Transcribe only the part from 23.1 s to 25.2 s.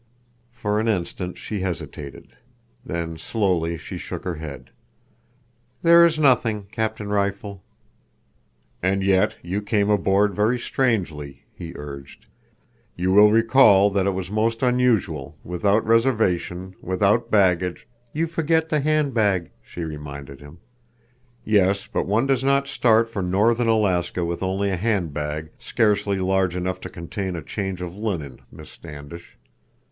northern Alaska with only a hand